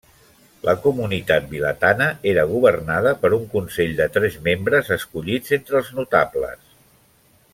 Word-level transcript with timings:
La 0.67 0.73
comunitat 0.85 1.43
vilatana 1.51 2.07
era 2.31 2.45
governada 2.53 3.13
per 3.25 3.31
un 3.37 3.45
consell 3.53 3.93
de 4.01 4.09
tres 4.17 4.39
membres 4.51 4.91
escollits 4.99 5.57
entre 5.61 5.81
els 5.83 5.95
notables. 6.01 6.65